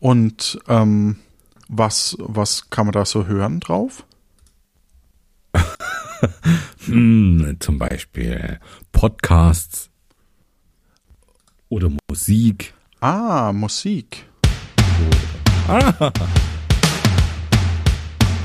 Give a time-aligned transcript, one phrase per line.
[0.00, 1.16] Und ähm,
[1.68, 4.04] was, was kann man da so hören drauf?
[6.86, 8.58] hm, zum Beispiel
[8.92, 9.90] Podcasts
[11.68, 12.74] oder Musik.
[13.00, 14.26] Ah, Musik.
[15.68, 16.10] Ah.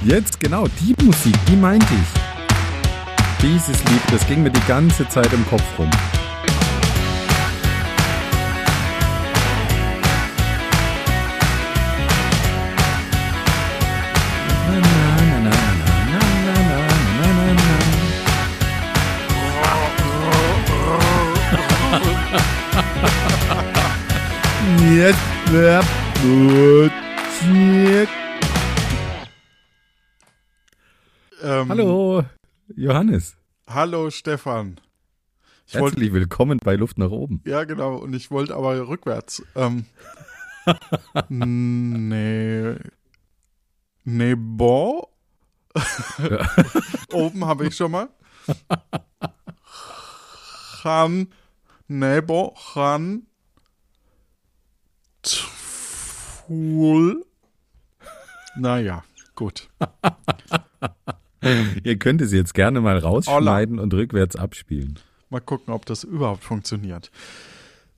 [0.06, 2.22] Jetzt genau, die Musik, die meinte ich.
[3.42, 5.90] Dieses Lied, das ging mir die ganze Zeit im Kopf rum.
[24.96, 25.16] Wird
[26.24, 28.10] Musik.
[31.44, 32.24] Ähm, Hallo,
[32.76, 33.36] Johannes.
[33.68, 34.80] Hallo, Stefan.
[35.68, 37.42] Ich Herzlich wollte, willkommen bei Luft nach oben.
[37.46, 37.98] ja, genau.
[37.98, 39.44] Und ich wollte aber rückwärts.
[39.56, 39.86] Ähm,
[41.30, 42.76] nee.
[44.06, 45.10] Nee, bo.
[47.12, 48.08] Oben habe ich schon mal.
[50.82, 51.28] Chan,
[51.90, 53.28] Nebo, Chan,
[56.46, 57.26] Tful.
[58.58, 59.04] Naja,
[59.36, 59.70] gut.
[61.84, 65.00] Ihr könnt es jetzt gerne mal rausschneiden und rückwärts abspielen.
[65.30, 67.12] Mal gucken, ob das überhaupt funktioniert.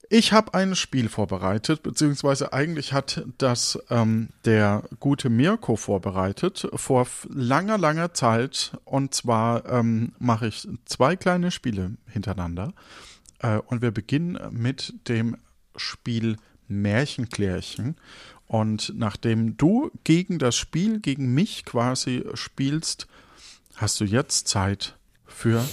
[0.09, 7.05] Ich habe ein Spiel vorbereitet, beziehungsweise eigentlich hat das ähm, der gute Mirko vorbereitet vor
[7.29, 8.77] langer, langer Zeit.
[8.85, 12.73] Und zwar ähm, mache ich zwei kleine Spiele hintereinander.
[13.39, 15.35] Äh, und wir beginnen mit dem
[15.75, 16.37] Spiel
[16.67, 17.95] Märchenklärchen.
[18.47, 23.07] Und nachdem du gegen das Spiel, gegen mich quasi spielst,
[23.75, 25.63] hast du jetzt Zeit für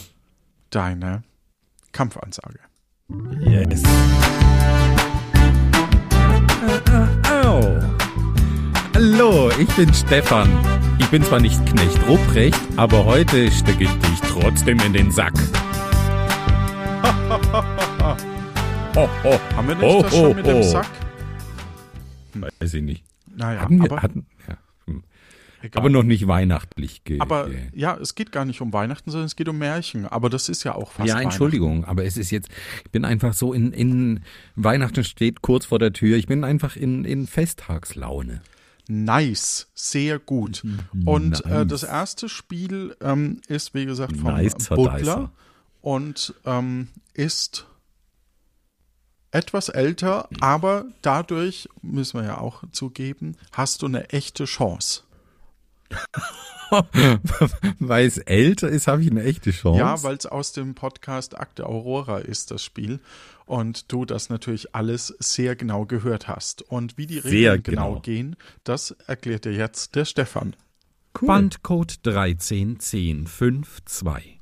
[0.71, 1.23] deine
[1.93, 2.59] Kampfansage.
[3.41, 3.83] Yes.
[8.95, 10.51] Hallo, ich bin Stefan.
[10.99, 15.35] Ich bin zwar nicht Knecht Rupprecht, aber heute stecke ich dich trotzdem in den Sack.
[18.95, 19.41] ho, ho.
[19.57, 20.63] Haben wir nicht Ho, das ho, schon mit dem.
[20.63, 20.91] Sack?
[22.35, 23.05] Weiß ich nicht.
[23.37, 24.57] Naja, hatten wir, aber, hatten, ja.
[24.87, 25.03] hm.
[25.75, 27.03] aber noch nicht weihnachtlich.
[27.05, 30.07] Ge aber ge ja, es geht gar nicht um Weihnachten, sondern es geht um Märchen.
[30.07, 32.49] Aber das ist ja auch fast ja, Entschuldigung, aber es ist jetzt,
[32.85, 34.21] ich bin einfach so in, in
[34.55, 36.17] Weihnachten steht kurz vor der Tür.
[36.17, 38.43] Ich bin einfach in, in Festtagslaune.
[38.87, 40.63] Nice, sehr gut.
[41.07, 41.67] Und äh, Nice.
[41.69, 45.33] das erste Spiel ähm, ist, wie gesagt, vom Nicer Butler
[45.81, 47.67] und ähm, ist
[49.35, 55.03] etwas älter, aber dadurch, müssen wir ja auch zugeben, hast du eine echte Chance.
[57.79, 59.79] Weil es älter ist, habe ich eine echte Chance.
[59.79, 63.01] Ja, weil es aus dem Podcast Akte Aurora ist, das Spiel.
[63.45, 66.63] Und du das natürlich alles sehr genau gehört hast.
[66.63, 67.91] Und wie die Regeln genau.
[67.91, 68.01] genau.
[68.01, 68.35] gehen,
[68.65, 70.57] das erklärt dir jetzt der Stefan.
[71.21, 71.29] cool.
[71.29, 74.41] Bandcode 131052.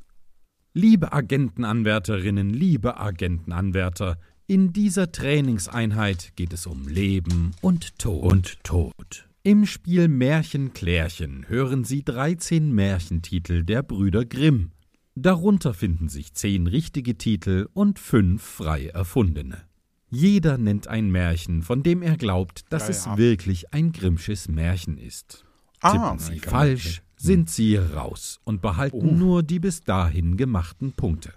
[0.74, 4.16] Liebe Agentenanwärterinnen, liebe Agentenanwärter,
[4.46, 8.32] in dieser Trainingseinheit geht es um Leben und Tod.
[8.32, 9.28] Und Tod.
[9.44, 14.72] Im Spiel Märchenklärchen hören Sie 13 Märchentitel der Brüder Grimm.
[15.14, 19.62] Darunter finden sich 10 richtige Titel und 5 frei erfundene.
[20.10, 25.44] Jeder nennt ein Märchen, von dem er glaubt, dass es wirklich ein Grimmsches Märchen ist.
[25.80, 31.32] Ah, Tippen Sie falsch, sind Sie raus und behalten nur die bis dahin gemachten Punkte.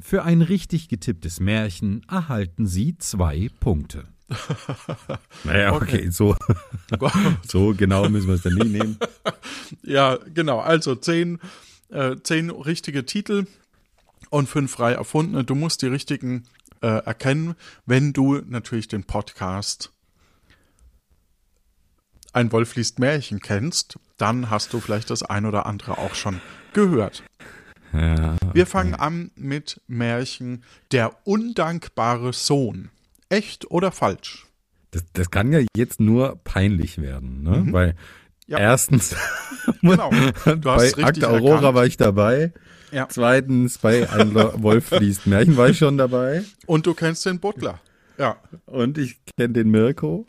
[0.00, 4.04] Für ein richtig getipptes Märchen erhalten Sie zwei Punkte.
[5.44, 6.36] Naja, okay, so,
[7.48, 8.98] so genau müssen wir es dann nie nehmen.
[9.82, 10.60] ja, genau.
[10.60, 11.40] Also zehn,
[11.88, 13.46] äh, zehn richtige Titel
[14.28, 15.44] und fünf frei erfundene.
[15.44, 16.44] Du musst die richtigen
[16.82, 17.54] äh, erkennen,
[17.86, 19.90] wenn du natürlich den Podcast
[22.32, 26.40] Ein Wolf liest Märchen kennst, dann hast du vielleicht das ein oder andere auch schon
[26.72, 27.24] gehört.
[27.92, 30.62] Ja, Wir fangen an mit Märchen
[30.92, 32.90] Der undankbare Sohn.
[33.28, 34.46] Echt oder falsch?
[34.92, 37.64] das, das kann ja jetzt nur peinlich werden, ne?
[37.72, 37.98] Weil Mhm.
[38.48, 38.58] Ja.
[38.58, 39.14] erstens
[39.82, 40.10] Genau.
[40.44, 41.74] Bei Akte Aurora erkannt.
[41.76, 42.52] war ich dabei.
[42.90, 43.06] Ja.
[43.08, 46.42] Zweitens bei Ein Wolf fließt Märchen war ich schon dabei.
[46.66, 47.80] Und du kennst den Butler.
[48.18, 48.36] Ja.
[48.66, 50.26] Und ich kenne den Mirko.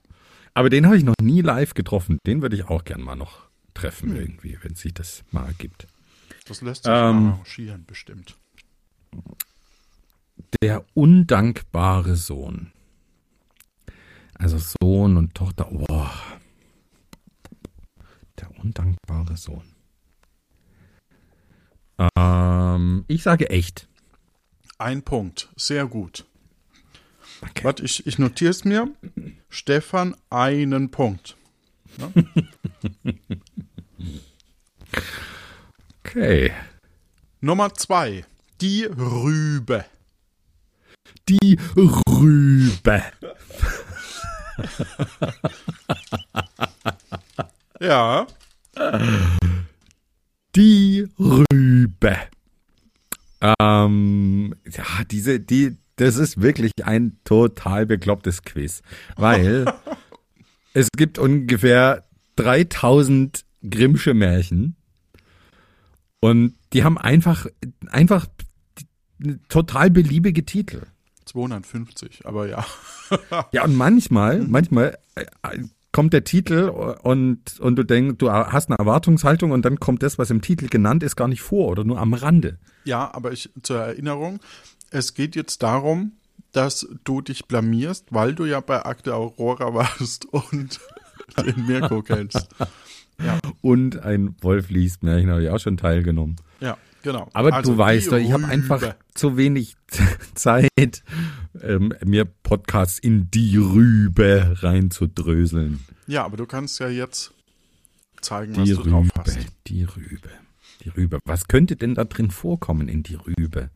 [0.53, 2.19] Aber den habe ich noch nie live getroffen.
[2.27, 5.88] Den würde ich auch gern mal noch treffen irgendwie, wenn sich das mal ergibt.
[6.45, 7.33] Das lässt sich Ähm.
[7.33, 8.35] arrangieren, bestimmt.
[10.61, 12.71] Der undankbare Sohn.
[14.33, 15.65] Also Sohn und Tochter.
[15.65, 16.11] Boah.
[18.39, 19.75] Der undankbare Sohn.
[22.15, 23.88] Ähm, ich sage echt.
[24.77, 25.49] Ein Punkt.
[25.55, 26.25] Sehr gut.
[27.41, 27.63] Okay.
[27.63, 28.89] Warte, ich, ich notiere es mir.
[29.49, 31.38] Stefan einen Punkt.
[36.12, 36.52] Okay.
[37.40, 38.25] Nummer zwei.
[38.60, 39.86] Die Rübe.
[41.30, 43.04] Die Rübe.
[47.80, 48.28] Ja.
[50.56, 52.18] Die Rübe.
[53.60, 58.84] Ähm, ja, diese, die, das ist wirklich ein total beklopptes Quiz,
[59.16, 59.66] weil
[60.74, 62.04] es gibt ungefähr
[62.36, 64.75] 3000 Grimmsche Märchen
[66.21, 67.47] und die haben einfach,
[67.89, 68.27] einfach
[69.50, 70.83] total beliebige Titel.
[71.25, 72.65] 250, aber ja.
[73.51, 75.25] Ja, und manchmal, manchmal äh,
[75.91, 80.18] kommt der Titel und, und du denkst, du hast eine Erwartungshaltung und dann kommt das,
[80.18, 82.57] was im Titel genannt ist, gar nicht vor oder nur am Rande.
[82.85, 84.39] Ja, aber ich zur Erinnerung,
[84.89, 86.13] es geht jetzt darum,
[86.51, 90.79] dass du dich blamierst, weil du ja bei Akte Aurora warst und
[91.45, 92.48] den Mirko kennst.
[93.24, 96.38] Ja, Und ein Wolf liest Märchen habe ich auch schon teilgenommen.
[96.60, 97.30] ja genau.
[97.33, 99.75] Aber Also du weißt doch, ich habe einfach zu wenig
[100.33, 101.04] Zeit,
[101.62, 105.81] ähm, mir Podcasts in die Rübe reinzudröseln.
[106.07, 107.31] Ja, aber du kannst ja jetzt
[108.22, 109.38] zeigen, Die was du drauf Rübe, hast.
[109.68, 110.30] die Rübe,
[110.84, 111.19] die Rübe.
[111.25, 113.69] Was könnte denn da drin vorkommen in die Rübe?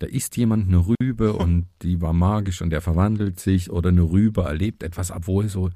[0.00, 4.02] Da ist jemand eine Rübe und die war magisch und der verwandelt sich oder eine
[4.02, 5.70] Rübe erlebt etwas, obwohl so,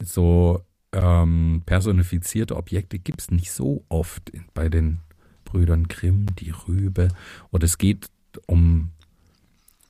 [0.00, 0.62] so
[0.92, 5.00] ähm, personifizierte Objekte gibt's nicht so oft bei den
[5.44, 7.08] Brüdern Grimm, die Rübe.
[7.50, 8.10] Oder es geht
[8.46, 8.90] um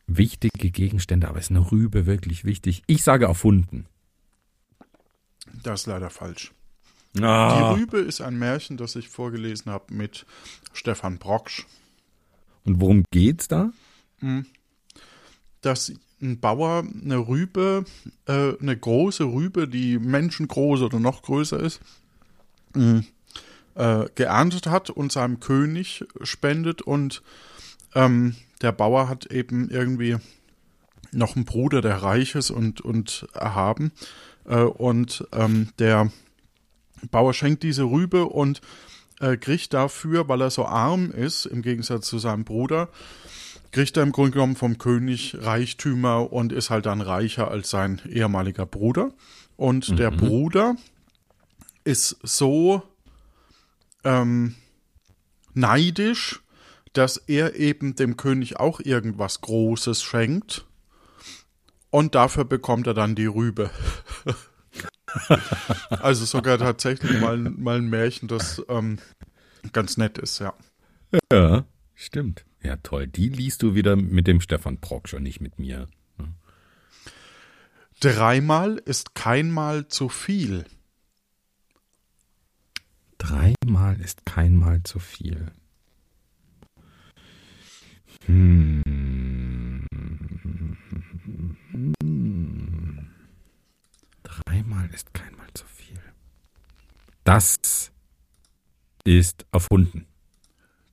[0.06, 2.82] wichtige Gegenstände, aber ist eine Rübe wirklich wichtig?
[2.86, 3.86] Ich sage erfunden.
[5.62, 6.52] Das ist leider falsch.
[7.20, 7.74] Ah.
[7.74, 10.26] Die Rübe ist ein Märchen, das ich vorgelesen habe mit
[10.72, 11.66] Stefan Brocksch.
[12.64, 13.72] Und worum geht's da?
[15.60, 17.84] dass ein Bauer eine Rübe,
[18.26, 21.80] äh, eine große Rübe, die menschengroß oder noch größer ist,
[22.74, 23.04] mh,
[23.74, 27.22] äh, geerntet hat und seinem König spendet und
[27.94, 30.16] ähm, der Bauer hat eben irgendwie
[31.12, 33.92] noch einen Bruder, der reich ist und, und erhaben
[34.44, 36.10] äh, und ähm, der
[37.10, 38.60] Bauer schenkt diese Rübe und
[39.20, 42.88] äh, kriegt dafür, weil er so arm ist, im Gegensatz zu seinem Bruder,
[43.70, 48.00] kriegt er im Grunde genommen vom König Reichtümer und ist halt dann reicher als sein
[48.08, 49.12] ehemaliger Bruder.
[49.56, 50.76] Und der Bruder
[51.84, 52.82] ist so
[54.04, 54.54] ähm,
[55.54, 56.40] neidisch,
[56.92, 60.66] dass er eben dem König auch irgendwas Großes schenkt.
[61.90, 63.70] Und dafür bekommt er dann die Rübe.
[65.88, 68.98] also sogar tatsächlich mal, mal ein Märchen, das ähm,
[69.72, 70.54] ganz nett ist, ja.
[71.32, 71.64] Ja,
[71.94, 72.44] stimmt.
[72.62, 73.06] Ja, toll.
[73.06, 75.88] Die liest du wieder mit dem Stefan Brock schon, nicht mit mir.
[78.00, 80.64] Dreimal ist keinmal zu viel.
[83.18, 85.50] Dreimal ist keinmal zu viel.
[88.26, 89.84] Hm.
[94.22, 96.00] Dreimal ist keinmal zu viel.
[97.24, 97.90] Das
[99.04, 100.06] ist erfunden.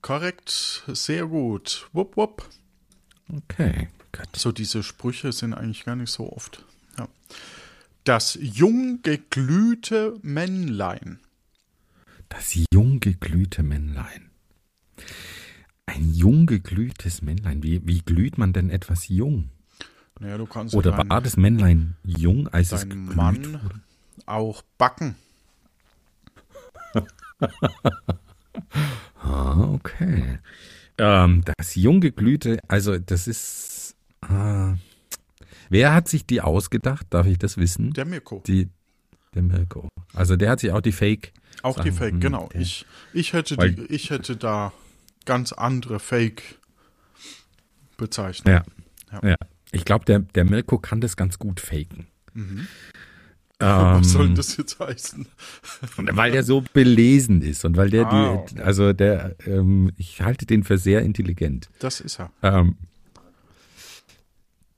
[0.06, 1.88] Korrekt, sehr gut.
[1.92, 2.48] Wupp, wupp.
[3.28, 4.36] Okay, gut.
[4.36, 6.64] So diese Sprüche sind eigentlich gar nicht so oft.
[6.96, 7.08] Ja.
[8.04, 11.18] Das jung geglühte Männlein.
[12.28, 14.30] Das jung geglühte Männlein.
[15.86, 17.64] Ein jung geglühtes Männlein.
[17.64, 19.50] Wie, wie glüht man denn etwas jung?
[20.20, 23.80] Naja, du kannst Oder dein, war das Männlein jung, als es geglüht Mann wurde?
[24.24, 25.16] auch backen.
[29.20, 30.38] Ah, okay.
[30.98, 33.96] Ähm, das jung geglühte, also das ist.
[34.28, 34.74] Äh,
[35.68, 37.06] wer hat sich die ausgedacht?
[37.10, 37.92] Darf ich das wissen?
[37.92, 38.42] Der Mirko.
[38.46, 38.68] Die,
[39.34, 39.88] der Mirko.
[40.14, 41.32] Also der hat sich auch die Fake.
[41.62, 42.48] Auch die Sachen, Fake, hm, genau.
[42.52, 44.72] der- Ich, ich, hätte Weil- die, ich hätte da
[45.24, 46.42] ganz andere Fake
[47.96, 48.64] bezeichnet.
[49.12, 49.18] Ja.
[49.22, 49.28] Ja.
[49.30, 49.36] ja.
[49.72, 52.06] Ich glaube, der, der Mirko kann das ganz gut faken.
[53.58, 55.26] Was soll Ähm, das jetzt heißen?
[55.96, 60.44] Weil der so belesen ist und weil der Ah, die, also der, ähm, ich halte
[60.44, 61.70] den für sehr intelligent.
[61.78, 62.30] Das ist er.
[62.42, 62.76] Ähm,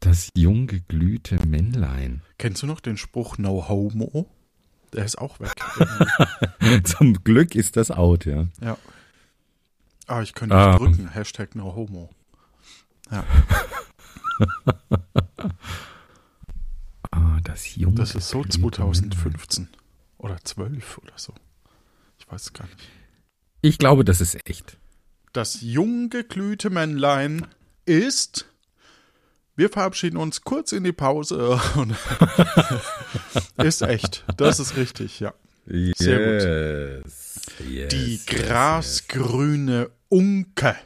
[0.01, 2.23] das jung geglühte Männlein.
[2.39, 4.31] Kennst du noch den Spruch No Homo?
[4.93, 5.53] Der ist auch weg.
[6.85, 8.47] Zum Glück ist das out, ja.
[8.61, 8.79] ja.
[10.07, 10.77] Ah, ich könnte nicht Ähm.
[10.79, 11.09] drücken.
[11.13, 12.11] Hashtag No Homo.
[13.11, 13.25] Ja,
[17.19, 19.69] Ah, das jung das ist so geglühte 2015
[20.19, 21.35] oder 12 oder so.
[22.19, 22.79] Ich weiß es gar nicht.
[23.61, 24.79] Ich glaube, das ist echt.
[25.33, 27.47] Das jung geglühte Männlein
[27.87, 28.47] ist
[29.57, 31.61] Wir verabschieden uns kurz in die Pause.
[31.75, 31.97] Und
[33.57, 34.25] ist echt.
[34.37, 35.35] Das ist richtig, ja.
[35.67, 37.41] Sehr yes.
[37.69, 40.77] Yes, Die yes, grasgrüne Unke.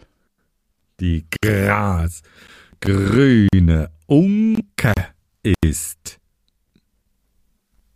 [1.01, 2.23] Die grasgrüne
[4.07, 4.93] Unke
[5.62, 6.22] ist.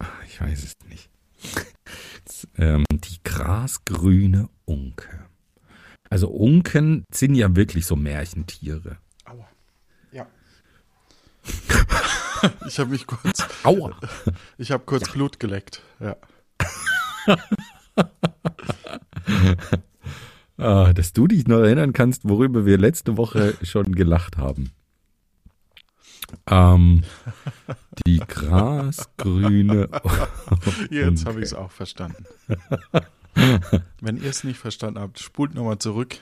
[0.27, 1.09] Ich weiß es nicht.
[2.59, 5.27] ähm, die grasgrüne Unke.
[6.11, 8.99] Also Unken sind ja wirklich so Märchentiere.
[9.25, 9.49] Aua.
[10.13, 10.27] Ja.
[12.67, 13.99] ich habe mich kurz, Aua.
[14.59, 15.83] ich habe kurz Blut geleckt.
[16.01, 16.17] Ja.
[20.59, 24.71] Ah, dass du dich noch erinnern kannst, worüber wir letzte Woche schon gelacht haben.
[26.49, 27.05] Ähm,
[28.07, 29.89] die grasgrüne.
[30.91, 32.25] Jetzt habe ich es auch verstanden.
[34.01, 36.17] Wenn ihr es nicht verstanden habt, spult nochmal zurück.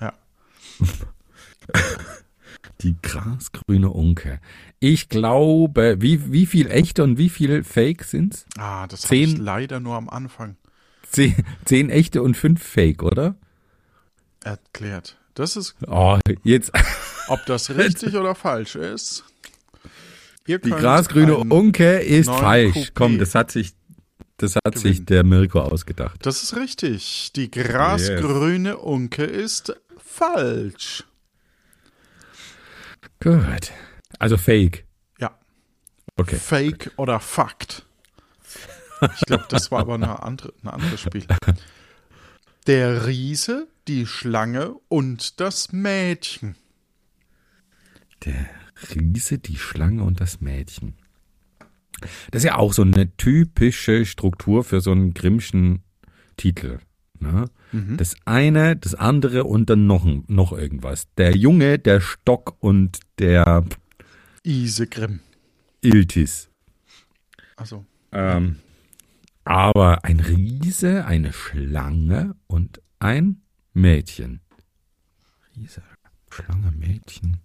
[0.00, 0.12] Ja.
[2.82, 4.40] Die grasgrüne Unke.
[4.80, 8.46] Ich glaube, wie, wie viel echte und wie viel Fake sind's?
[8.56, 10.56] Ah, das habe Zehn- ich leider nur am Anfang
[11.10, 13.34] Zehn, zehn echte und fünf Fake, oder?
[14.42, 15.18] erklärt.
[15.34, 16.72] Das ist, Oh, jetzt
[17.28, 19.24] ob das richtig oder falsch ist.
[20.50, 22.74] Ihr die grasgrüne Unke ist falsch.
[22.74, 23.72] Coupé Komm, das hat sich,
[24.36, 25.06] das hat sich gewinnen.
[25.06, 26.26] der Mirko ausgedacht.
[26.26, 27.30] Das ist richtig.
[27.36, 31.04] Die grasgrüne Unke ist falsch.
[33.20, 33.70] Gut.
[34.18, 34.86] Also Fake.
[35.20, 35.38] Ja.
[36.16, 36.34] Okay.
[36.34, 37.86] Fake oder Fakt.
[39.14, 41.26] Ich glaube, das war aber eine andere, ein anderes Spiel.
[42.66, 46.56] Der Riese, die Schlange und das Mädchen.
[48.24, 48.50] Der
[48.94, 50.94] Riese, die Schlange und das Mädchen.
[52.30, 55.82] Das ist ja auch so eine typische Struktur für so einen Grimmschen
[56.36, 56.78] Titel.
[57.18, 57.50] Ne?
[57.96, 61.06] Das eine, das andere und dann noch, noch irgendwas.
[61.16, 63.64] Der Junge, der Stock und der
[64.42, 65.20] Isegrim.
[65.82, 66.48] Iltis.
[67.56, 68.56] Also, Ähm,
[69.44, 73.42] aber ein Riese, eine Schlange und ein
[73.74, 74.40] Mädchen.
[75.54, 75.82] Riese,
[76.30, 77.38] Schlange, Mädchen.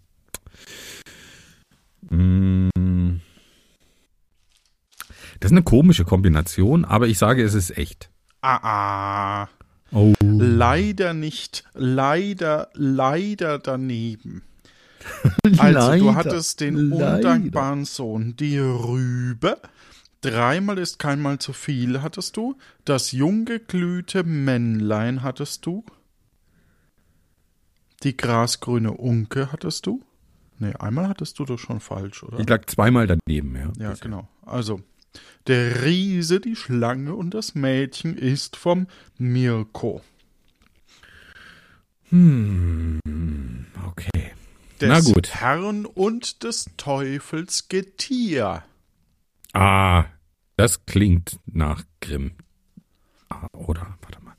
[2.10, 2.70] Mm.
[5.40, 8.10] Das ist eine komische Kombination, aber ich sage, es ist echt.
[8.42, 8.60] ah,
[9.44, 9.50] ah.
[9.92, 10.14] Oh.
[10.22, 11.64] Leider nicht.
[11.74, 14.44] Leider, leider daneben.
[15.60, 19.58] Also, du hattest den undankbaren Sohn, die Rübe.
[20.22, 22.58] Dreimal ist keinmal zu viel, hattest du.
[22.84, 25.86] Das junggeglühte Männlein hattest du.
[28.02, 30.02] Die grasgrüne Unke hattest du.
[30.58, 32.40] Nee, einmal hattest du doch schon falsch, oder?
[32.40, 33.72] Ich lag zweimal daneben, ja.
[33.78, 34.28] Ja, genau.
[34.46, 34.82] Also,
[35.48, 40.02] der Riese, die Schlange und das Mädchen ist vom Mirko.
[42.10, 43.00] Hm,
[43.86, 44.34] okay.
[44.80, 45.34] Des Na gut.
[45.34, 48.64] Herrn und des Teufels Getier.
[49.54, 50.06] Ah,
[50.58, 52.32] das klingt nach Grimm.
[53.30, 54.36] Ah, oder, warte mal.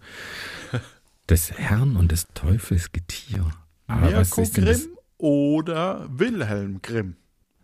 [1.29, 3.51] Des Herrn und des Teufels Getier.
[3.89, 4.53] Aber was Mirko das?
[4.83, 7.17] Grimm oder Wilhelm Grimm?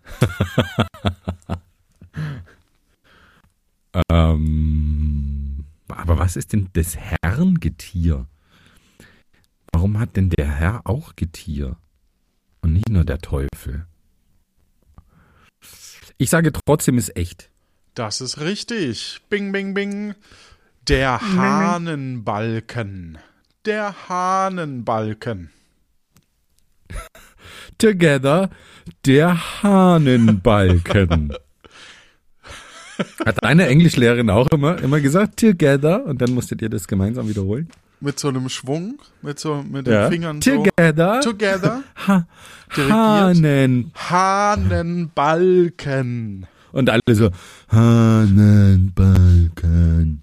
[4.11, 8.27] Ähm, aber was ist denn des Herrn Getier?
[9.73, 11.77] Warum hat denn der Herr auch Getier?
[12.63, 13.87] Und nicht nur der Teufel.
[16.17, 17.51] Ich sage trotzdem, ist echt.
[17.95, 19.21] Das ist richtig.
[19.29, 20.15] Bing, bing, bing.
[20.89, 23.19] Der Hahnenbalken.
[23.65, 25.51] Der Hahnenbalken.
[27.79, 28.51] Together,
[29.07, 31.33] der Hahnenbalken.
[33.25, 37.69] Hat deine Englischlehrerin auch immer, immer gesagt, together, und dann musstet ihr das gemeinsam wiederholen?
[38.01, 40.11] Mit so einem Schwung, mit so mit den Ja.
[40.11, 40.65] Fingern so.
[40.65, 41.83] Together, Together.
[42.07, 42.27] ha
[42.77, 42.93] Dirigiert.
[42.93, 43.93] Hahnen.
[43.95, 46.47] Hahnenbalken.
[46.73, 47.31] Und alle so,
[47.71, 50.23] Hahnenbalken.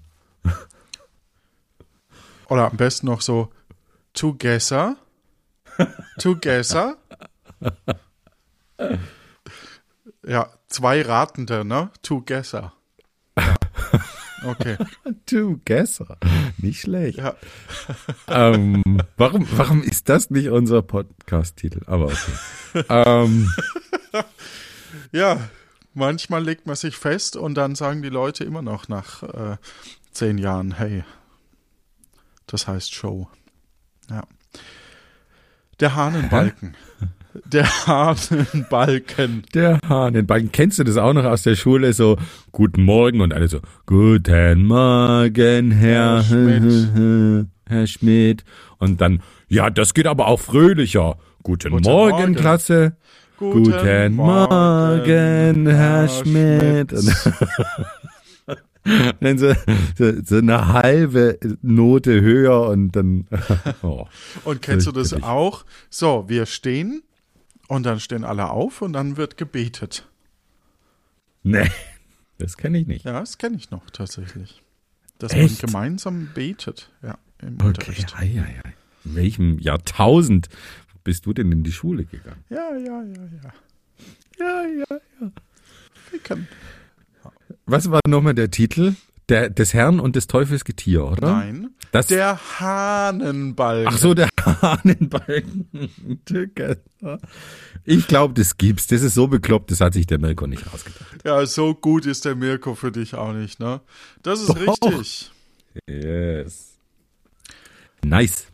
[2.48, 3.50] Oder am besten noch so
[4.12, 4.96] together.
[6.18, 6.96] Together.
[10.26, 11.90] Ja, zwei Ratende, ne?
[12.02, 12.72] Together.
[13.38, 13.54] Ja.
[14.44, 14.76] Okay.
[15.26, 16.18] Together.
[16.58, 17.18] Nicht schlecht.
[17.18, 17.34] Ja.
[18.28, 21.82] ähm, warum, warum ist das nicht unser Podcast-Titel?
[21.86, 22.84] Aber okay.
[22.88, 23.50] ähm,
[25.12, 25.48] Ja,
[25.94, 29.56] manchmal legt man sich fest und dann sagen die Leute immer noch nach äh,
[30.12, 31.04] zehn Jahren, hey,
[32.46, 33.28] das heißt Show.
[34.08, 34.22] Ja.
[35.78, 36.76] Der Hahnenbalken.
[37.44, 39.44] Der Hahnenbalken.
[39.54, 40.50] Der Hahnenbalken.
[40.52, 41.92] Kennst du das auch noch aus der Schule?
[41.92, 42.16] So,
[42.50, 47.46] guten Morgen und alle so, guten Morgen, Herr, Herr Schmidt.
[47.68, 48.44] Herr Schmidt.
[48.78, 51.16] Und dann, ja, das geht aber auch fröhlicher.
[51.42, 52.34] Guten, Guten Morgen, Morgen.
[52.34, 52.96] Klasse.
[53.38, 56.92] Guten Morgen, Herr Schmidt.
[59.20, 59.52] dann so,
[59.96, 63.26] so, so eine halbe Note höher und dann.
[63.82, 64.06] Oh,
[64.44, 65.64] Und kennst du das auch?
[65.88, 67.02] So, wir stehen
[67.70, 70.06] und dann stehen alle auf und dann wird gebetet.
[71.42, 71.70] Nee,
[72.38, 73.04] das kenne ich nicht.
[73.04, 74.62] Ja, das kenne ich noch tatsächlich.
[75.18, 75.62] Dass Echt?
[75.62, 78.14] man gemeinsam betet, ja, im Okay, Unterricht.
[78.18, 78.74] ei, ei, ei.
[79.04, 80.48] In welchem Jahrtausend
[81.04, 82.44] bist du denn in die Schule gegangen?
[82.50, 83.52] Ja, ja, ja, ja.
[84.38, 85.30] Ja, ja, ja.
[86.10, 86.48] Ficken.
[87.66, 88.94] Was war nochmal der Titel?
[89.28, 91.30] Der, des Herrn und des Teufels Getier, oder?
[91.30, 93.86] Nein, Das, der Hahnenbalken.
[93.94, 95.68] ach so, der Hahnenbalken.
[97.84, 98.86] Ich glaube, das gibt's.
[98.86, 101.24] Das ist so bekloppt, das hat sich der Mirko nicht ausgedacht.
[101.24, 103.80] Ja, so gut ist der Mirko für dich auch nicht, ne?
[104.22, 104.56] Das ist Doch.
[104.56, 105.30] richtig.
[105.88, 106.78] Yes.
[108.04, 108.46] Nice.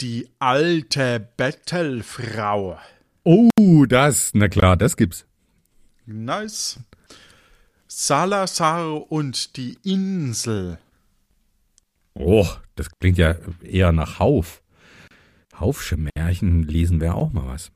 [0.00, 2.78] Die alte Bettelfrau.
[3.24, 5.26] Oh, das, na klar, das gibt's.
[6.06, 6.78] Nice.
[7.88, 10.78] Salazar und die Insel.
[12.14, 14.62] Oh, das klingt ja eher nach Hauf.
[15.58, 17.72] Haufsche Märchen lesen wäre auch mal was.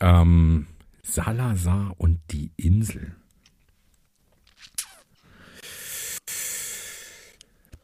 [0.00, 0.66] Ähm,
[1.02, 3.14] Salazar und die Insel.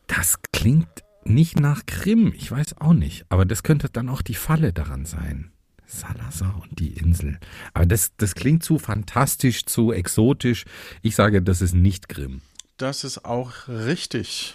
[0.07, 0.89] Das klingt
[1.25, 5.05] nicht nach Grimm, ich weiß auch nicht, aber das könnte dann auch die Falle daran
[5.05, 5.51] sein.
[5.87, 7.39] Salazar und die Insel.
[7.75, 10.65] Aber das, das klingt zu fantastisch, zu exotisch.
[11.03, 12.41] Ich sage, das ist nicht Grimm.
[12.77, 14.55] Das ist auch richtig.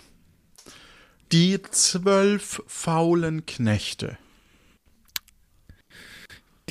[1.31, 4.17] Die zwölf faulen Knechte.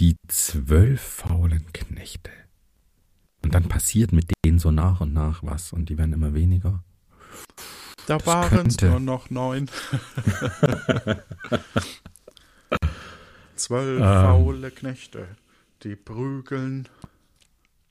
[0.00, 2.30] Die zwölf faulen Knechte.
[3.44, 6.82] Und dann passiert mit denen so nach und nach was und die werden immer weniger.
[8.06, 9.68] Da waren es nur noch neun.
[13.56, 14.22] Zwölf Ähm.
[14.22, 15.28] faule Knechte,
[15.82, 16.88] die prügeln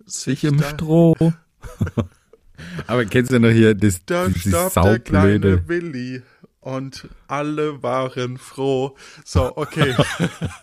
[0.08, 1.16] Sich im Stroh.
[2.88, 5.68] Aber kennst du noch hier das, Da starb der kleine?
[5.68, 6.24] Willi
[6.70, 8.96] und alle waren froh.
[9.26, 9.96] So, okay.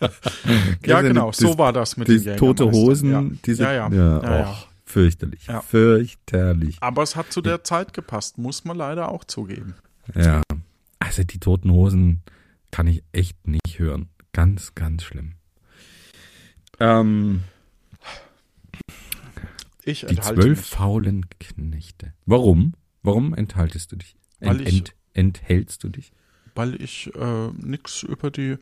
[0.85, 2.89] ja, genau, so war das mit Die den tote Jägermeistern.
[2.89, 3.37] Hosen, Ja.
[3.45, 3.89] diese, ja, ja.
[3.89, 4.49] ja, ja, ja.
[4.51, 5.61] och, fürchterlich, Ja.
[5.61, 6.77] fürchterlich.
[6.81, 9.75] Aber es hat zu der Zeit gepasst, muss man leider auch zugeben.
[10.15, 10.41] Ja,
[10.99, 12.21] also die toten Hosen
[12.71, 14.09] kann ich echt nicht hören.
[14.33, 15.33] Ganz, ganz schlimm.
[16.79, 17.43] Ähm,
[19.83, 20.65] Ich die zwölf mich.
[20.69, 22.13] faulen Knechte.
[22.25, 22.73] Warum?
[23.03, 24.15] Warum enthaltest du dich?
[24.39, 26.11] Weil Ent, ich- ent, enthältst du dich?
[26.55, 28.57] weil ich äh, nix über die,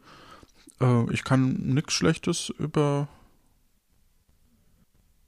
[0.82, 3.08] äh, ich kann nix Schlechtes über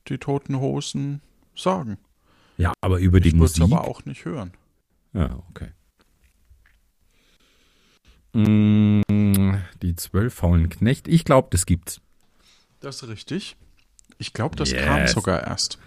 [0.09, 1.21] die toten Hosen
[1.55, 1.97] sagen.
[2.57, 3.63] Ja, aber über die ich Musik.
[3.63, 4.51] aber auch nicht hören.
[5.13, 5.69] Ja, okay.
[8.33, 9.01] Mm,
[9.81, 11.09] Die zwölf faulen Knechte.
[11.09, 12.01] Ich glaube, das gibt's.
[12.81, 13.55] Das ist richtig.
[14.17, 14.83] Ich glaube, das Yes.
[14.83, 15.79] kam sogar erst.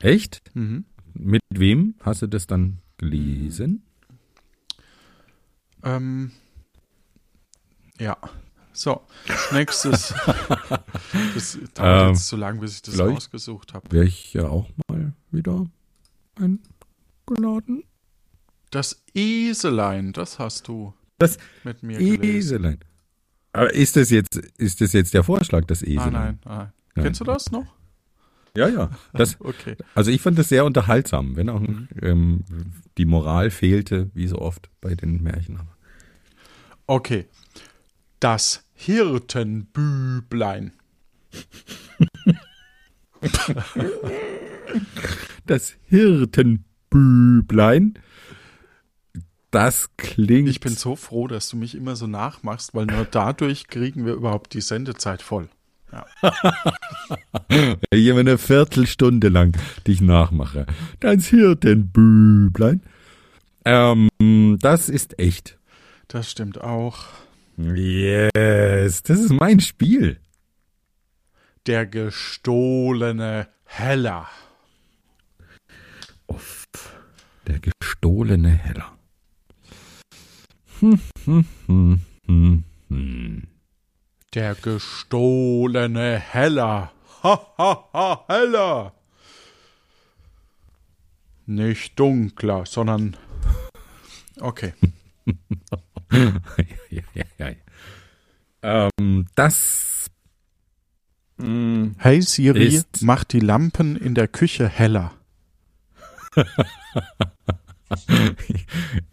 [0.00, 0.42] Echt?
[0.54, 0.84] Mhm.
[1.14, 3.82] Mit wem hast du das dann gelesen?
[5.84, 6.32] Ähm,
[8.00, 8.16] ja.
[8.72, 9.02] So,
[9.52, 10.12] nächstes.
[11.34, 13.90] das dauert Ähm, jetzt zu lang, bis ich das vielleicht- ausgesucht habe.
[13.92, 15.66] Wäre ich ja auch mal wieder
[16.34, 17.84] eingeladen.
[18.70, 22.24] Das Eselein, das hast du Das mit mir gelesen.
[22.24, 22.80] Eselein.
[23.52, 26.12] Aber ist das jetzt, ist das jetzt der Vorschlag, das Ah, Eselein?
[26.12, 26.72] nein, nein.
[26.96, 27.04] Nein.
[27.04, 27.66] Kennst du das noch?
[28.56, 28.90] Ja, ja.
[29.12, 29.76] Das, Okay.
[29.94, 31.62] also ich fand das sehr unterhaltsam, wenn auch
[32.02, 32.42] ähm,
[32.98, 35.60] die Moral fehlte, wie so oft bei den Märchen.
[36.86, 37.26] Okay.
[38.20, 40.72] Das Hirtenbüblein.
[45.46, 47.94] Das Hirtenbüblein,
[49.50, 50.48] das klingt.
[50.48, 54.14] Ich bin so froh, dass du mich immer so nachmachst, weil nur dadurch kriegen wir
[54.14, 55.48] überhaupt die Sendezeit voll.
[57.94, 60.66] hier eine Viertelstunde lang dich nachmache.
[60.98, 62.82] Das Hirtenbüblein.
[63.64, 65.56] Ähm, das ist echt.
[66.08, 67.06] Das stimmt auch.
[67.56, 70.20] Yes, das ist mein Spiel.
[71.66, 74.28] Der gestohlene Heller.
[76.26, 76.64] Uff,
[77.46, 78.98] der gestohlene Heller.
[80.80, 83.42] Hm, hm, hm.
[84.34, 86.92] Der gestohlene Heller.
[87.22, 88.92] Ha, ha, ha, Heller.
[91.46, 93.16] Nicht dunkler, sondern.
[94.40, 94.74] Okay.
[98.62, 100.10] ähm, das.
[101.38, 105.12] mm, Hey Siri, Ist- mach die Lampen in der Küche heller.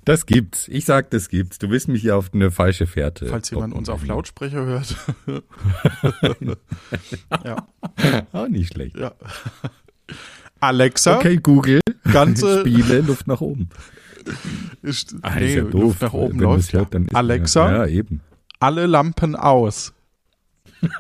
[0.06, 0.68] Das gibt's.
[0.68, 1.60] Ich sag, das gibt's.
[1.60, 3.28] Du willst mich hier auf eine falsche Fährte.
[3.28, 4.96] Falls jemand uns auf Lautsprecher hört.
[7.46, 7.68] ja.
[8.32, 8.98] Auch nicht schlecht.
[8.98, 9.14] Ja.
[10.60, 11.18] Alexa.
[11.18, 11.82] Okay, Google.
[12.12, 13.70] Ganze Spiele Luft nach oben.
[14.82, 16.02] Ist, Ah, nee, ist ja Luft doof.
[16.02, 16.74] nach oben Wenn läuft.
[16.74, 18.02] hört, dann Alexa, Ja,
[18.60, 19.94] alle Lampen aus.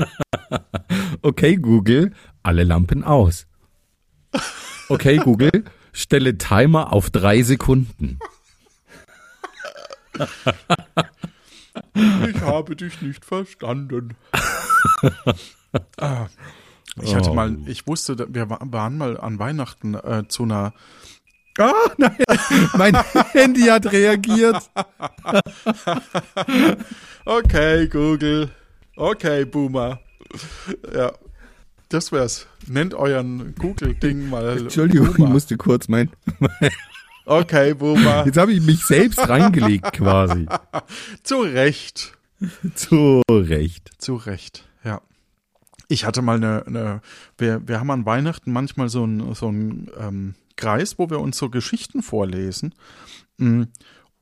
[1.23, 3.47] Okay, Google, alle Lampen aus.
[4.89, 8.19] Okay, Google, stelle Timer auf drei Sekunden.
[12.29, 14.15] Ich habe dich nicht verstanden.
[15.97, 16.27] ah,
[17.01, 17.33] ich hatte Oh.
[17.33, 20.73] mal, ich wusste, wir wa- waren mal an Weihnachten äh, zu einer,
[21.57, 22.17] Ah, nein,
[22.77, 22.95] mein
[23.33, 24.69] Handy hat reagiert.
[27.25, 28.49] okay, Google,
[28.95, 29.99] okay, Boomer.
[30.93, 31.11] Ja,
[31.89, 32.47] das wär's.
[32.67, 35.29] Nennt euren Google-Ding mal Entschuldigung, ich Boomer.
[35.29, 36.09] musste kurz mein.
[37.25, 38.25] Okay, Boomer.
[38.25, 40.47] Jetzt habe ich mich selbst reingelegt quasi.
[41.23, 42.17] Zu Recht.
[42.75, 43.91] Zu Recht.
[43.97, 45.01] Zu Recht, ja.
[45.87, 47.01] Ich hatte mal eine, eine
[47.37, 51.37] wir, wir haben an Weihnachten manchmal so einen so einen, ähm, Kreis, wo wir uns
[51.37, 52.75] so Geschichten vorlesen.
[53.37, 53.63] Mm,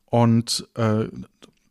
[0.06, 1.08] Und äh,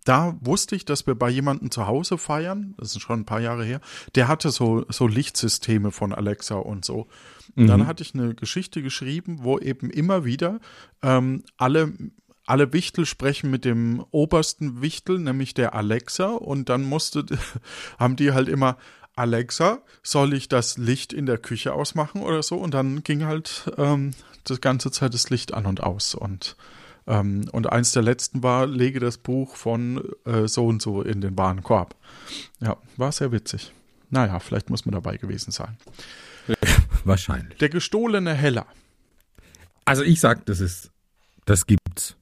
[0.05, 3.41] da wusste ich, dass wir bei jemandem zu Hause feiern, das ist schon ein paar
[3.41, 3.81] Jahre her,
[4.15, 7.09] der hatte so, so Lichtsysteme von Alexa und so.
[7.57, 10.61] Und Dann hatte ich eine Geschichte geschrieben, wo eben immer wieder
[11.03, 11.93] ähm, alle
[12.47, 17.27] alle Wichtel sprechen mit dem obersten Wichtel, nämlich der Alexa, und dann musste,
[17.99, 18.79] haben die halt immer,
[19.17, 22.57] Alexa, soll ich das Licht in der Küche ausmachen oder so?
[22.57, 24.13] Und dann ging halt ähm,
[24.51, 26.15] das ganze Zeit das Licht an und aus.
[26.15, 26.57] Und,
[27.07, 31.21] ähm, und eins der letzten war, lege das Buch von äh, so und so in
[31.21, 31.95] den Warenkorb.
[32.61, 33.73] Ja, war sehr witzig.
[34.11, 35.77] Naja, vielleicht muss man dabei gewesen sein.
[37.05, 37.59] Wahrscheinlich.
[37.59, 38.67] Der gestohlene Heller.
[39.85, 40.91] Also ich sag, das ist,
[41.47, 42.17] das gibt's.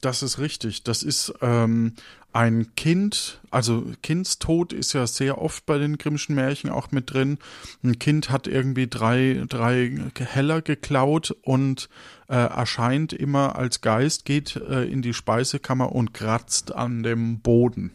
[0.00, 0.82] Das ist richtig.
[0.82, 1.94] Das ist ähm,
[2.36, 7.38] ein Kind, also Kindstod ist ja sehr oft bei den Grimmschen Märchen auch mit drin.
[7.82, 11.88] Ein Kind hat irgendwie drei, drei Heller geklaut und
[12.28, 17.92] äh, erscheint immer als Geist, geht äh, in die Speisekammer und kratzt an dem Boden.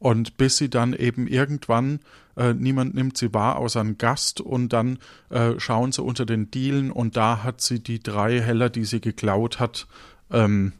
[0.00, 2.00] Und bis sie dann eben irgendwann,
[2.36, 6.50] äh, niemand nimmt sie wahr außer ein Gast und dann äh, schauen sie unter den
[6.50, 9.86] Dielen und da hat sie die drei Heller, die sie geklaut hat,
[10.32, 10.72] ähm,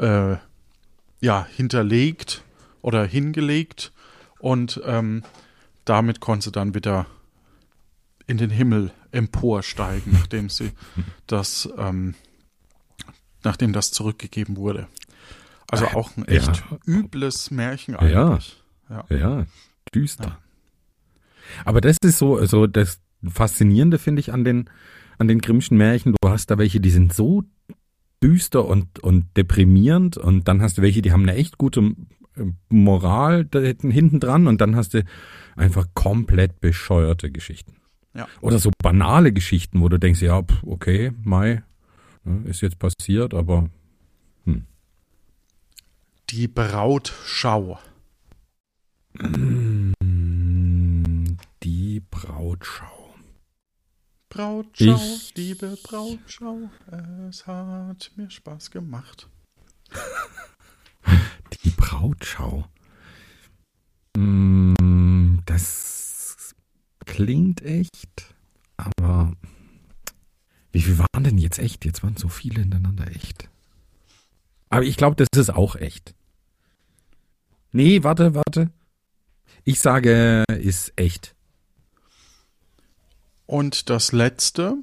[0.00, 0.38] äh,
[1.20, 2.42] ja, hinterlegt
[2.82, 3.92] oder hingelegt
[4.38, 5.22] und ähm,
[5.84, 7.06] damit konnte sie dann wieder
[8.26, 10.72] in den Himmel emporsteigen, nachdem sie
[11.26, 12.14] das, ähm,
[13.42, 14.86] nachdem das zurückgegeben wurde.
[15.70, 16.78] Also auch ein echt Ja.
[16.86, 18.00] übles Märchen Ja.
[18.30, 18.62] eigentlich.
[18.88, 19.04] Ja.
[19.10, 19.46] Ja,
[19.94, 20.38] düster.
[21.64, 24.70] Aber das ist so, so das Faszinierende, finde ich, an den,
[25.18, 26.14] an den Grimmschen Märchen.
[26.20, 27.42] Du hast da welche, die sind so
[28.22, 31.80] düster und, und deprimierend und dann hast du welche, die haben eine echt gute
[32.36, 35.04] äh, Moral da hinten dran und dann hast du
[35.56, 37.76] einfach komplett bescheuerte Geschichten.
[38.14, 38.26] Ja.
[38.40, 41.62] Oder so banale Geschichten, wo du denkst, ja, okay, Mai,
[42.24, 43.70] ne, ist jetzt passiert, aber
[46.30, 47.78] Die Brautschau.
[49.14, 49.92] mm,
[51.62, 52.97] die Brautschau.
[54.28, 56.70] Brautschau, Ich- liebe Brautschau,
[57.30, 59.28] es hat mir Spaß gemacht.
[61.64, 62.66] Die Brautschau.
[64.16, 66.54] Mm, Das
[67.06, 68.34] klingt echt,
[68.76, 69.32] aber
[70.72, 71.84] wie viel waren denn jetzt echt?
[71.86, 73.48] Jetzt waren so viele hintereinander echt.
[74.68, 76.14] Aber ich glaube, das ist auch echt.
[77.72, 78.70] Nee, warte, warte.
[79.64, 81.34] Ich sage, ist echt.
[83.48, 84.76] Und das letzte,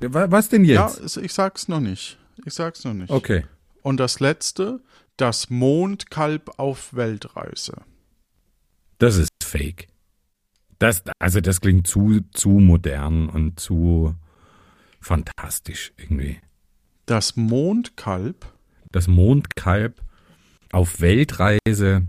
[0.00, 0.98] Wa- Was denn ja, jetzt?
[1.00, 2.18] es- ich sag's noch nicht.
[2.44, 3.10] Ich sag's noch nicht.
[3.10, 3.44] Okay.
[3.82, 4.80] Und das letzte,
[5.16, 7.82] das Mondkalb auf Weltreise.
[8.98, 9.86] Das ist fake.
[10.78, 14.14] Das, also das klingt zu, zu modern und zu
[15.00, 16.38] fantastisch irgendwie.
[17.06, 18.52] Das Mondkalb,
[18.90, 20.02] Das Mondkalb
[20.72, 22.06] auf Weltreise.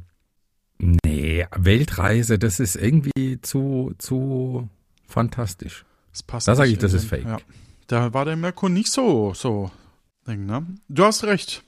[0.80, 4.70] Nee, Weltreise, das ist irgendwie zu, zu
[5.12, 5.86] fantastisch.
[6.12, 6.48] das passt.
[6.48, 7.26] Da sag nicht ich, das ist fake.
[7.26, 7.38] Ja.
[7.88, 9.72] Da war der Merkur nicht so, so.
[10.28, 10.66] Ding, ne?
[10.90, 11.64] Du hast recht.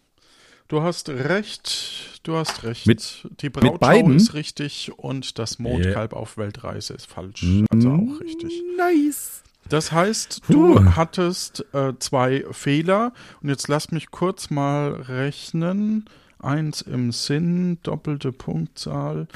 [0.68, 2.20] Du hast recht.
[2.24, 2.88] Du hast recht.
[2.88, 4.16] Mit- Die Brautschau beiden?
[4.16, 7.46] ist richtig und das Mondkalb auf Weltreise ist falsch.
[7.72, 8.64] Also auch richtig.
[8.78, 9.44] Nice.
[9.70, 10.96] Das heißt, du Puh.
[10.96, 16.06] hattest äh, zwei Fehler und jetzt lass mich kurz mal rechnen.
[16.44, 19.28] Eins im Sinn, doppelte Punktzahl.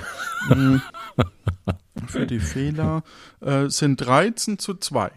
[0.50, 0.78] Mm,
[2.08, 3.04] Für die Fehler
[3.42, 5.12] äh, sind 13 zu 2.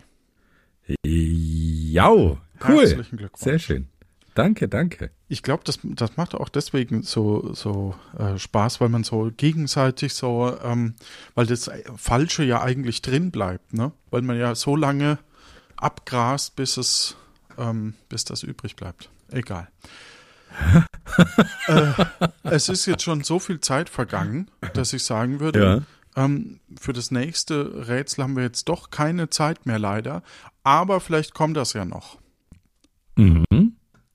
[1.04, 2.36] Ja, cool.
[2.58, 3.42] Herzlichen Glückwunsch.
[3.42, 3.88] Sehr schön.
[4.34, 5.10] Danke, danke.
[5.28, 10.14] ich glaube, das, das macht auch deswegen so, so äh, Spaß, weil man so gegenseitig
[10.14, 10.94] so, ähm,
[11.34, 13.92] weil das Falsche ja eigentlich drin bleibt, ne?
[14.10, 15.18] Weil man ja so lange
[15.76, 17.16] abgrast, bis es,
[17.58, 19.10] ähm, bis das übrig bleibt.
[19.30, 19.68] Egal.
[21.68, 21.92] Äh,
[22.44, 25.86] es ist jetzt schon so viel Zeit vergangen, dass ich sagen würde,
[26.16, 26.24] ja.
[26.24, 30.22] ähm, für das nächste Rätsel haben wir jetzt doch keine Zeit mehr leider,
[30.62, 32.18] aber vielleicht kommt das ja noch.
[33.16, 33.44] Mhm.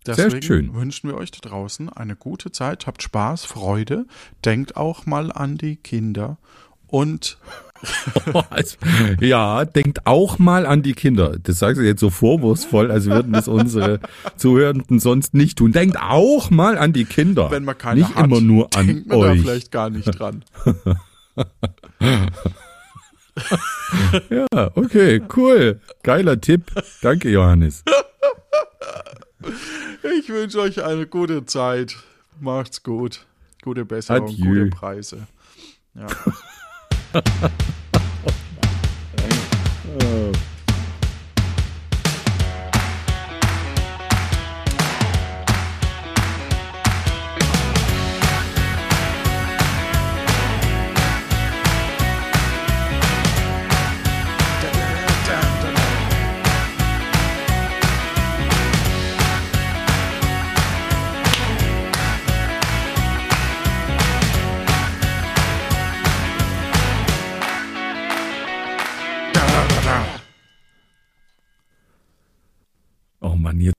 [0.05, 0.73] Deswegen Sehr schön.
[0.75, 4.05] wünschen wir euch da draußen eine gute Zeit, habt Spaß, Freude,
[4.43, 6.37] denkt auch mal an die Kinder
[6.87, 7.39] und
[9.19, 11.37] ja, denkt auch mal an die Kinder.
[11.41, 13.99] Das sagst du jetzt so vorwurfsvoll, als würden das unsere
[14.37, 15.71] Zuhörenden sonst nicht tun.
[15.71, 17.51] Denkt auch mal an die Kinder.
[17.51, 19.37] Wenn man keine nicht hat, immer nur an denkt man euch.
[19.37, 20.43] Da vielleicht gar nicht dran.
[24.29, 25.81] ja, okay, cool.
[26.03, 26.71] Geiler Tipp.
[27.01, 27.83] Danke, Johannes.
[30.17, 31.97] Ich wünsche euch eine gute Zeit.
[32.39, 33.25] Macht's gut.
[33.61, 34.45] Gute Besserung, Adieu.
[34.45, 35.27] gute Preise.
[35.93, 36.07] Ja.
[40.01, 40.34] oh.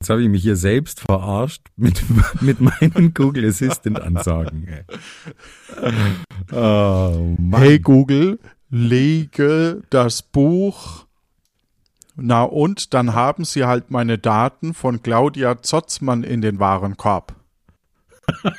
[0.07, 2.01] Jetzt habe ich mich hier selbst verarscht mit,
[2.41, 4.65] mit meinen Google Assistant Ansagen.
[6.49, 8.39] Oh, hey Google,
[8.69, 11.05] lege das Buch.
[12.15, 17.35] Na und, dann haben Sie halt meine Daten von Claudia Zotzmann in den Warenkorb.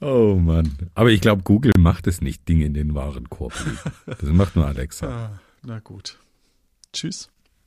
[0.00, 0.90] Oh Mann.
[0.94, 3.52] Aber ich glaube, Google macht es nicht, Dinge in den Warenkorb.
[4.06, 5.40] Das macht nur Alexa.
[5.62, 6.18] Na gut.
[6.92, 7.30] Tschüss.